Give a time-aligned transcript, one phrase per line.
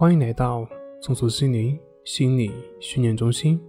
[0.00, 0.66] 欢迎来到
[1.02, 3.60] 松鼠心灵心理训练中心。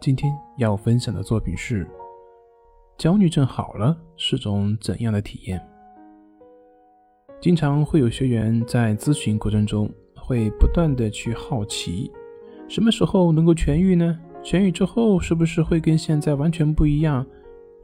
[0.00, 1.84] 今天要分享的作品是：
[2.96, 5.60] 焦虑症好了是种怎样的体验？
[7.40, 12.12] 经常会有学员在咨询过程中会不断的去好奇，
[12.68, 14.16] 什么时候能够痊愈呢？
[14.44, 17.26] 痊愈之后是不是会跟现在完全不一样？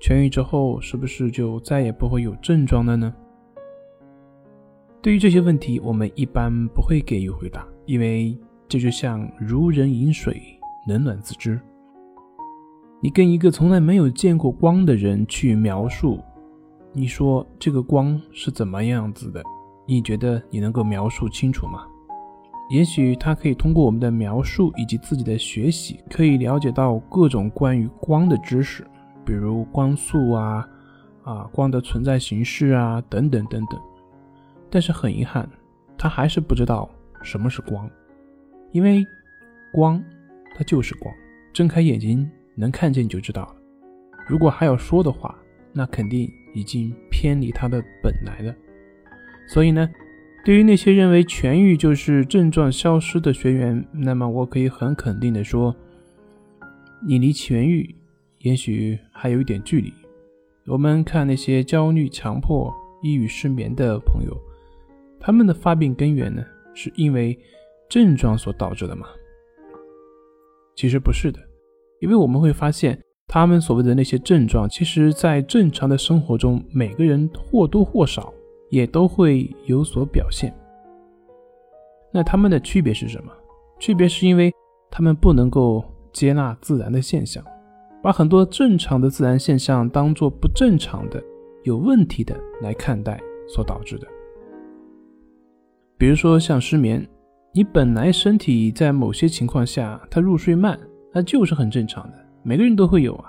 [0.01, 3.13] 痊愈之后是不是就再也不会有症状了呢？
[5.03, 8.39] 对于这些问题，我们一般不会给予回答，因为
[8.69, 10.41] 这就像如人饮水，
[10.87, 11.61] 冷暖自知。
[13.01, 16.21] 你跟一个从来没有见过光的人去描述，
[16.93, 19.43] 你说这个光是怎么样子的？
[19.89, 21.85] 你觉得你能够描述清楚吗？
[22.71, 28.87] 也许他可以通过我们的描述以及自己的学习，可以了解到各种关于光的知识，
[29.27, 30.65] 比如光速啊、
[31.25, 33.81] 啊光的存在形式啊等等等等。
[34.73, 35.47] 但是很遗憾，
[35.99, 36.89] 他还是不知道
[37.23, 37.89] 什么是光，
[38.71, 39.07] 因为
[39.71, 40.03] 光
[40.57, 41.15] 它就是光，
[41.53, 43.57] 睁开眼睛能看见就知道了。
[44.27, 45.39] 如果还要说的话，
[45.75, 48.55] 那肯定已经偏离他的本来了。
[49.47, 49.87] 所以呢，
[50.43, 55.77] 对于那些认为痊愈就是症状消失的学员，那么我可以很肯定的说，
[57.07, 57.95] 你离痊愈
[58.39, 59.93] 也许还有一点距离。
[60.67, 64.35] 我们看那些焦虑、强迫、抑郁、失眠的朋友。
[65.25, 67.39] 他们的发病根源呢，是因为
[67.89, 69.07] 症状所导致的吗？
[70.75, 71.39] 其实不是的，
[72.01, 78.35] 因为我们会发现，他们所谓的那些症状，其实在正常的生活中，每个人或多或少
[78.69, 80.53] 也都会有所表现。
[82.13, 83.33] 那他们的区别是什么？
[83.79, 84.53] 区别是因为
[84.91, 87.45] 他们不能够接纳自然的现象，
[88.03, 91.23] 把很多正常的自然现象当做不正常的、
[91.63, 94.09] 有问题的来看待所导致的。
[96.03, 97.09] 比如说像失眠，
[97.53, 100.77] 你本来身体在某些情况下它入睡慢，
[101.13, 103.27] 那就是很正常的，每个人都会有啊。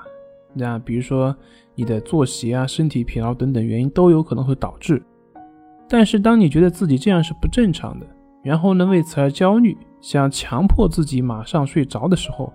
[0.55, 1.37] 那比如说
[1.75, 4.99] 你的作息啊、身体疲劳等等原因都有可能会导致。
[5.87, 8.07] 但是当你觉得自己这样是不正常的，
[8.41, 12.51] 然后呢为此而焦虑，想强迫自己马上睡着的时候，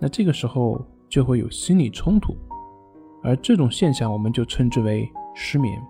[0.00, 2.36] 那这个时候就会有心理冲突，
[3.22, 5.80] 而这种现象我们就称之为失眠。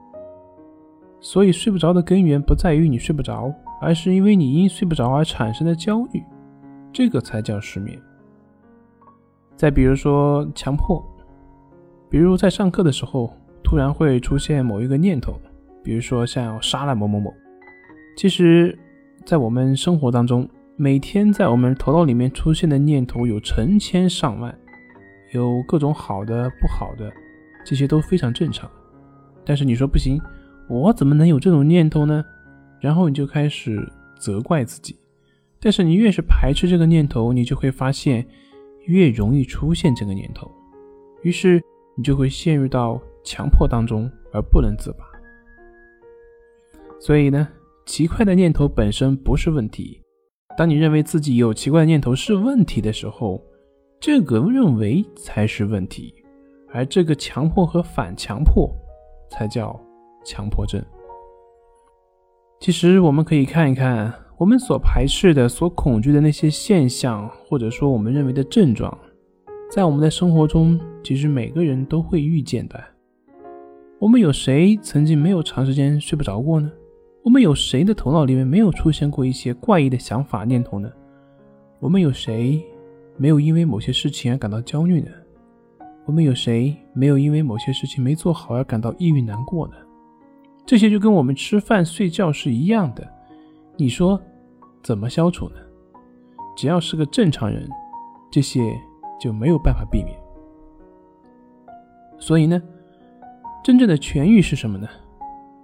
[1.21, 6.23] 所以睡不着的根源不在于你睡不着，而是因为你因睡不着而产生的焦虑，
[6.93, 8.01] 这个才叫失眠。
[9.55, 11.05] 再比如说强迫，
[12.09, 13.31] 比如在上课的时候
[13.63, 15.35] 突然会出现某一个念头，
[15.85, 17.33] 比如说像要杀了某某某。
[18.17, 18.77] 其实，
[19.27, 24.59] 在我们生活当中，每天在我们头脑里面出现的念头有成千上万，
[25.33, 27.13] 有各种好的、不好的，
[27.63, 28.69] 这些都非常正常。
[29.45, 30.19] 但是你说不行。
[30.71, 32.25] 我怎么能有这种念头呢？
[32.81, 33.85] 然后你就开始
[34.17, 34.97] 责怪自己。
[35.61, 38.25] 但是你越是排斥这个念头，你就会发现
[38.87, 40.51] 越容易出现这个念头，
[41.23, 41.61] 于是
[41.97, 45.05] 你就会陷入到强迫当中而不能自拔。
[47.01, 47.49] 所以呢，
[47.85, 50.01] 奇怪的念头本身不是问题。
[50.57, 53.43] 当你认为自己有奇怪的念头是问题的时候，
[53.99, 56.15] 这个认为才是问题，
[56.73, 58.73] 而这个强迫和反强迫
[59.31, 59.79] 才叫。
[60.25, 60.83] 强迫症。
[62.61, 68.97] 其实我们可以看一看，我们所排斥的、所恐惧的那些现象，或者说我们认为的症状，
[69.71, 72.79] 在我们的生活中，其实每个人都会遇见的。
[73.99, 76.71] 我们有谁曾经没有长时间睡不着过呢？
[77.23, 80.91] 我们有谁的头脑里面没有出现过一些怪异的想法、念头呢？
[81.79, 82.63] 我们有谁
[83.17, 85.11] 没有因为某些事情而感到焦虑呢？
[86.07, 89.75] 我们有谁没有因为某些事情没做好而感到抑郁难过呢？
[90.67, 93.05] 这些就跟我们吃饭睡觉是一样的，
[93.77, 94.21] 你说
[94.83, 95.57] 怎么消除呢？
[96.57, 97.69] 只要是个正常人，
[98.31, 98.61] 这些
[99.21, 100.17] 就没有办法避免。
[102.19, 102.63] 所以呢，
[103.65, 104.87] 真正的痊愈是什么呢？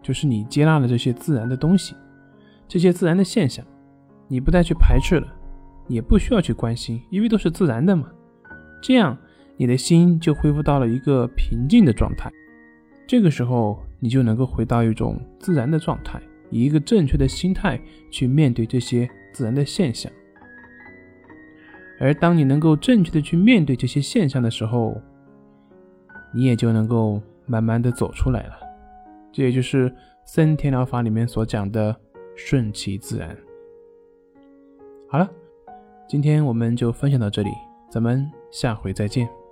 [0.02, 1.94] 就是你接纳了这些自然的东西，
[2.66, 3.64] 这些自然的现象，
[4.26, 5.28] 你不再去排斥了，
[5.86, 8.08] 也不需要去关心，因为都是自然的嘛。
[8.82, 9.16] 这样，
[9.56, 12.28] 你的心就恢复到了一个平静的状态。
[13.06, 13.78] 这个时候。
[13.98, 16.20] 你就能够回到一种自然的状态，
[16.50, 20.10] 以一个正确的心态去面对这些自然的现象。
[21.98, 25.00] 而当你能够正确的去面对这些现象的时候，
[26.34, 28.58] 你也就能够慢慢的走出来了。
[29.32, 29.90] 这也就是
[30.24, 31.94] 森田疗法里面所讲的
[32.34, 33.34] 顺其自然。
[35.08, 35.30] 好了，
[36.06, 37.50] 今天我们就分享到这里，
[37.90, 39.45] 咱们下回再见。